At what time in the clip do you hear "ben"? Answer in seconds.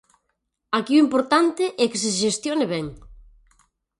2.73-2.85